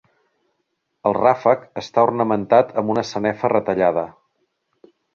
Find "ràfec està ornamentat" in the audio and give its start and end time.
1.17-2.75